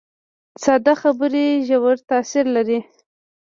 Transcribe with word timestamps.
ساده 0.63 0.93
خبرې 1.01 1.45
ژور 1.67 1.97
تاثیر 2.09 2.45
لري 2.55 2.79